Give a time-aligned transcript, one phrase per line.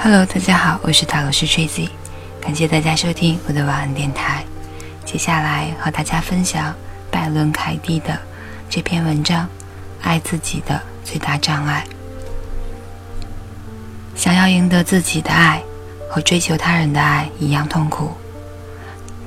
[0.00, 1.90] Hello，大家好，我是塔罗师 Tracy，
[2.40, 4.42] 感谢大家收听我的晚安电台。
[5.04, 6.74] 接下来和大家分享
[7.10, 8.18] 拜伦·凯蒂的
[8.70, 9.46] 这篇文章
[10.02, 11.84] 《爱自己的最大障碍》。
[14.14, 15.62] 想要赢得自己的爱
[16.10, 18.12] 和追求他人的爱一样痛苦，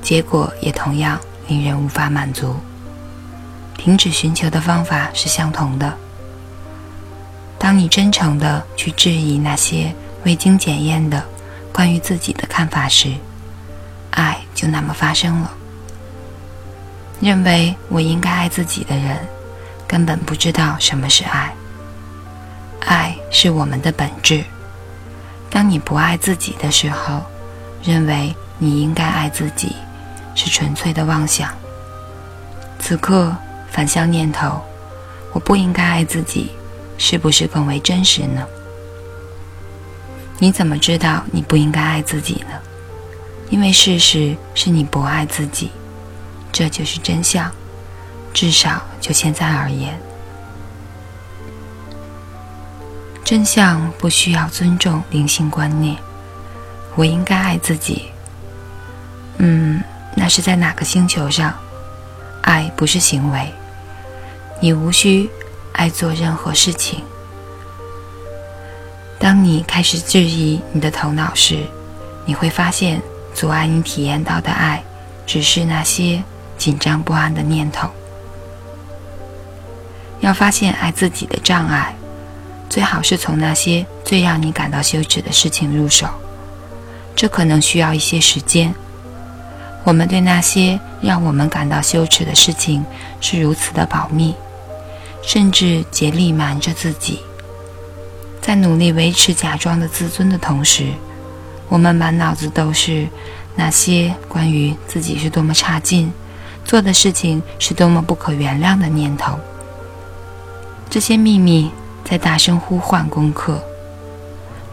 [0.00, 2.56] 结果也同样令人无法满足。
[3.76, 5.92] 停止寻求的方法是相同的。
[7.58, 9.94] 当你真诚的去质疑那些。
[10.24, 11.20] 未经检验的
[11.72, 13.12] 关于自己的看法时，
[14.12, 15.52] 爱就那么发生了。
[17.22, 19.16] 认为我应该爱自己的人，
[19.86, 21.54] 根本不知道什么是爱。
[22.80, 24.42] 爱是我们的本质。
[25.48, 27.22] 当你不爱自己的时候，
[27.80, 29.76] 认为你应该爱自己，
[30.34, 31.54] 是纯粹的妄想。
[32.80, 33.32] 此刻
[33.70, 34.60] 反向念头，
[35.30, 36.50] 我不应该爱自己，
[36.98, 38.44] 是不是更为真实呢？
[40.40, 42.58] 你怎么知道你不应该爱自己呢？
[43.48, 45.70] 因为事实是你不爱自己，
[46.52, 47.50] 这就是真相。
[48.34, 49.98] 至少就现在而言，
[53.24, 55.96] 真相不需要尊重灵性观念。
[56.94, 58.10] 我应该爱自己。
[59.38, 59.82] 嗯，
[60.14, 61.54] 那是在哪个星球上？
[62.42, 63.52] 爱不是行为，
[64.60, 65.30] 你无需
[65.72, 67.02] 爱做任何事情。
[69.18, 71.64] 当你开始质疑你的头脑时，
[72.26, 73.00] 你会发现
[73.34, 74.82] 阻碍你体验到的爱，
[75.24, 76.22] 只是那些
[76.62, 77.88] 紧张不安的念头。
[80.20, 81.92] 要发现爱自己的障碍，
[82.68, 86.06] 最好是从那些最让你感到羞耻的事情入手。
[87.16, 88.72] 这可能需要一些时间。
[89.82, 92.86] 我们对那些让我们感到羞耻的事情
[93.20, 94.32] 是如此的保密，
[95.20, 97.18] 甚至竭力瞒着自己。
[98.40, 100.92] 在努力维持假装的自尊的同时，
[101.68, 103.08] 我们满脑子都是
[103.56, 106.12] 那些关于自己是多么差劲、
[106.64, 109.38] 做的事情是多么不可原谅的念头。
[110.88, 111.70] 这些秘密
[112.04, 113.62] 在大声呼唤功课。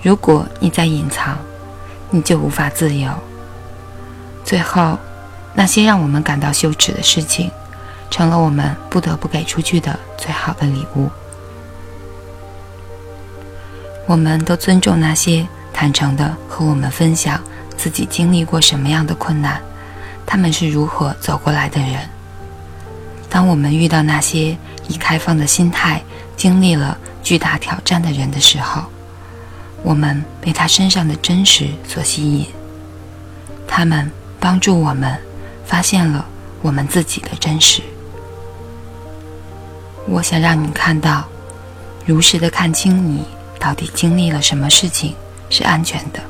[0.02, 1.38] 如果你在隐藏，
[2.10, 3.12] 你就无法自由。
[4.44, 4.98] 最后，
[5.54, 7.52] 那些让我们感到羞耻的事情，
[8.10, 11.10] 成了我们不得不给出去的最好的礼物。
[14.08, 17.40] 我们都尊重那些坦诚的和我们分享
[17.78, 19.62] 自己经历过什么样的困难，
[20.32, 22.08] 他们是如何走过来的人。
[23.32, 24.56] 当我们遇到那些
[24.88, 26.00] 以开放的心态
[26.38, 28.84] 经历了巨大挑战的人的时候，
[29.82, 32.46] 我们被他身上的真实所吸引。
[33.68, 35.18] 他们帮助我们
[35.66, 36.24] 发现了
[36.62, 37.82] 我们自己的真实。
[40.08, 41.28] 我想让你看到，
[42.06, 43.26] 如实的看清你。
[43.60, 45.14] 到底经历了什么事情
[45.50, 46.22] 是安全的？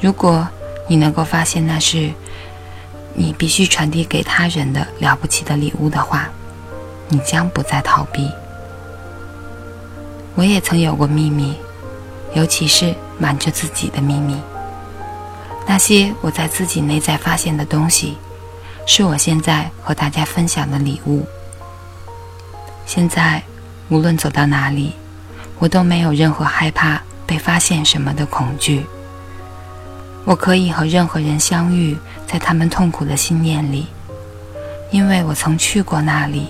[0.00, 0.48] 如果
[0.88, 2.10] 你能够发现那是
[3.14, 6.28] 你必须传递给他人的了不起的礼物的话，
[7.08, 8.30] 你将不再逃避。
[10.34, 11.56] 我也曾有过秘密，
[12.34, 14.40] 尤其是瞒着自己的秘密。
[15.66, 18.16] 那些我在自己内在发现的东西，
[18.86, 21.26] 是我现在和大家分享的礼物。
[22.86, 23.42] 现在，
[23.88, 24.92] 无论走到哪里。
[25.58, 28.84] 我都没有任何害怕被发现什么的恐惧。
[30.24, 31.96] 我可以和任何人相遇
[32.26, 33.86] 在他们痛苦的信念里，
[34.90, 36.48] 因为我曾去过那里。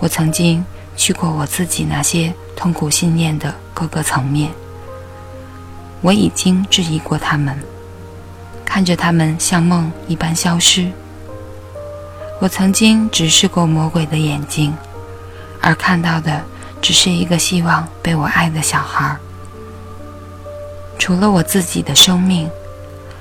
[0.00, 0.64] 我曾经
[0.96, 4.50] 去过我自己那些痛苦信念的各个层面。
[6.00, 7.56] 我已经质疑过他们，
[8.64, 10.90] 看着他们像梦一般消失。
[12.40, 14.74] 我曾经直视过魔鬼的眼睛，
[15.60, 16.42] 而看到的。
[16.82, 19.16] 只是一个希望被我爱的小孩。
[20.98, 22.46] 除了我自己的生命，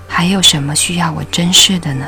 [0.08, 2.06] 还有什么需要我珍视的呢？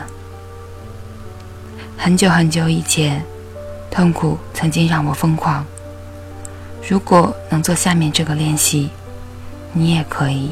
[1.97, 3.23] 很久很久以前，
[3.89, 5.65] 痛苦曾经让我疯狂。
[6.87, 8.89] 如果能做下面这个练习，
[9.73, 10.51] 你也可以。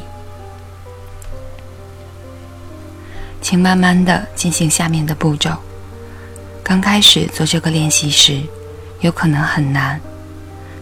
[3.40, 5.50] 请慢慢的进行下面的步骤。
[6.62, 8.40] 刚开始做这个练习时，
[9.00, 10.00] 有可能很难。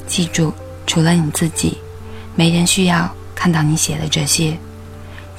[0.06, 0.54] 记住，
[0.86, 1.78] 除了你自己，
[2.34, 4.56] 没人需要看到你写的这些。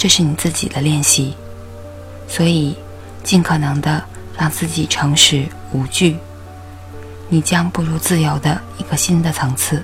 [0.03, 1.33] 这是你自己的练习，
[2.27, 2.75] 所以
[3.23, 4.03] 尽可能的
[4.37, 6.17] 让自己诚实无惧。
[7.29, 9.81] 你将步入自由的一个新的层次。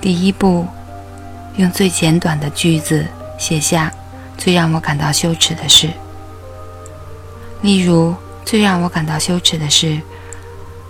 [0.00, 0.66] 第一步，
[1.54, 3.06] 用最简短的句子
[3.38, 3.92] 写下
[4.36, 5.88] 最让我感到羞耻的事。
[7.60, 8.12] 例如，
[8.44, 10.00] 最让我感到羞耻的是，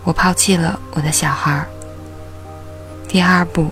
[0.04, 1.66] 我抛弃了我的小孩。
[3.06, 3.70] 第二步，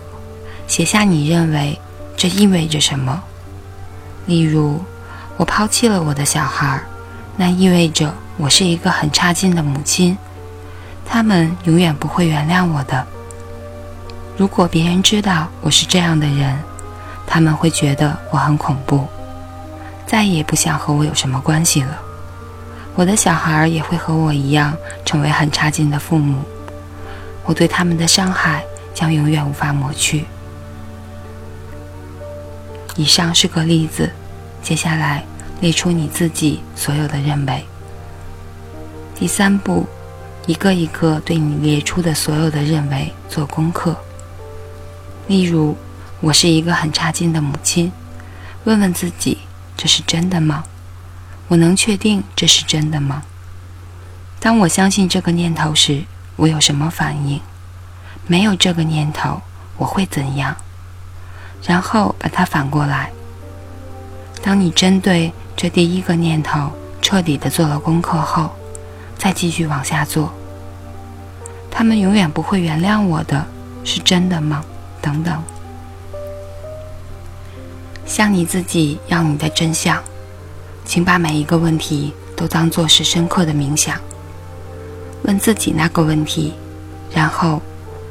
[0.67, 1.81] 写下你认为
[2.15, 3.25] 这意味着什么。
[4.27, 4.81] 例如，
[5.37, 6.81] 我抛弃了我的小孩，
[7.37, 10.17] 那意味着我是一个很差劲的母亲，
[11.05, 13.07] 他们永远不会原谅我的。
[14.37, 16.59] 如果别人知道我是这样的人，
[17.27, 19.07] 他们会觉得我很恐怖，
[20.07, 21.99] 再也不想和我有什么关系了。
[22.95, 26.43] 我的小孩也会和我一样成为很差劲的父母，
[27.45, 28.63] 我对他们的伤害
[28.95, 30.25] 将永远无法抹去。
[32.97, 34.11] 以上是个例子，
[34.63, 35.25] 接下来
[35.61, 37.65] 列出你自己所有的认为。
[39.15, 39.87] 第三步，
[40.47, 43.97] 一个一个对你列出的所有的认为做功课。
[45.29, 45.77] 例如，
[46.21, 47.93] 我是一个很差劲的母亲，
[48.65, 49.39] 问问自己，
[49.77, 50.65] 这是真的吗？
[51.49, 53.23] 我能确定这是真的吗？
[54.41, 56.05] 当我相信这个念头时，
[56.37, 57.41] 我有什么反应？
[58.27, 59.43] 没有这个念头，
[59.77, 60.57] 我会怎样？
[61.63, 63.11] 然后把它反过来。
[64.43, 66.71] 当你针对这第一个念头
[67.03, 68.51] 彻底的做了功课后，
[69.19, 70.33] 再继续往下做。
[71.71, 73.47] 他们永远不会原谅我的，
[73.85, 74.65] 是真的吗？
[75.01, 75.43] 等等。
[78.07, 80.03] 向你自己要你的真相。
[80.85, 83.97] 请把每一个问题都当作是深刻的冥想，
[85.23, 86.55] 问自己那个问题，
[87.15, 87.63] 然后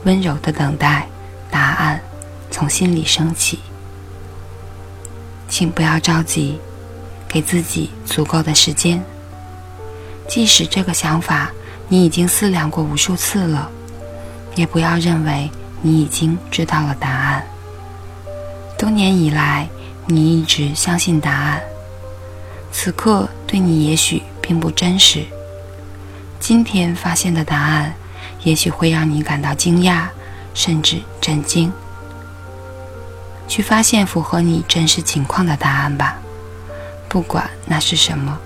[0.06, 1.06] 温柔的等待
[1.52, 2.00] 答案
[2.60, 3.58] 从心里升起。
[5.48, 6.60] 请不要着急，
[7.26, 9.02] 给自己足够的时间。
[10.28, 11.50] 即使这个想法
[11.88, 13.72] 你已经思量过无数次了，
[14.56, 15.50] 也不要认为
[15.82, 17.48] 你已经知道了答案。
[18.78, 19.66] 多年以来，
[20.06, 21.62] 你一直相信答案。
[22.74, 25.26] 此刻对你也许并不真实。
[26.42, 27.94] 今天发现的答案，
[28.44, 30.10] 也许会让你感到惊讶，
[30.54, 31.72] 甚至震惊。
[33.50, 36.16] 去发现符合你真实情况的答案吧，
[37.10, 38.40] 不管那是什么。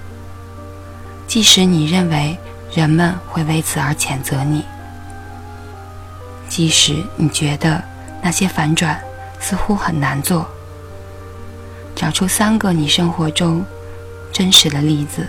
[1.27, 2.38] 即使你认为
[2.73, 4.63] 人们会为此而谴责你，
[6.47, 7.83] 即使你觉得
[8.21, 9.00] 那些反转
[9.39, 10.47] 似乎很难做，
[11.94, 13.63] 找出三个你生活中。
[14.31, 15.27] 真实的例子，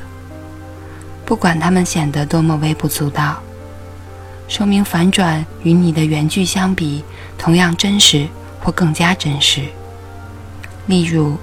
[1.27, 3.39] 不管它们显得多么微不足道，
[4.49, 7.05] 说明反转与你的原句相比
[7.37, 8.27] 同样真实
[8.65, 9.63] 或更加真实。
[10.87, 11.37] 例如，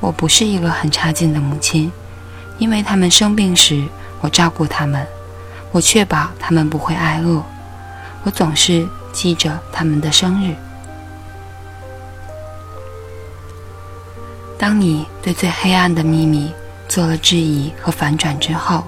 [0.00, 1.90] 我不是一个很差劲的母亲，
[2.58, 3.84] 因为他们生病时
[4.20, 5.06] 我照顾他们，
[5.72, 7.42] 我确保他们不会挨饿，
[8.24, 10.54] 我总是记着他们的生日。
[14.58, 16.52] 当你对最黑暗的秘密。
[16.88, 18.84] 做了质疑和反转之后，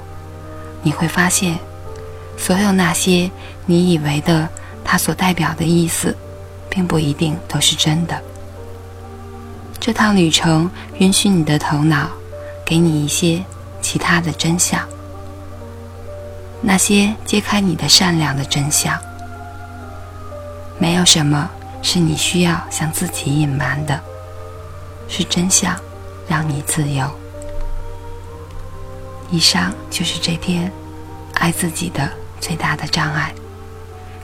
[0.83, 1.59] 你会发现，
[2.37, 3.29] 所有那些
[3.67, 4.49] 你以为的
[4.85, 6.17] 它所代表的意思，
[6.71, 8.21] 并不一定都是真的。
[9.81, 12.11] 这趟旅程允许你的头脑
[12.65, 13.43] 给你一些
[13.81, 14.87] 其他的真相，
[16.61, 18.99] 那些揭开你的善良的真相。
[20.79, 21.51] 没有什么
[21.83, 24.01] 是你需要向自己隐瞒的，
[25.09, 25.75] 是真相
[26.29, 27.09] 让你自由。
[29.31, 30.71] 以上就是这篇
[31.35, 32.11] 爱自己的
[32.41, 33.33] 最大的障碍。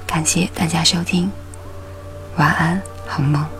[0.06, 1.30] 感谢大家收听，
[2.36, 3.53] 晚安，好梦。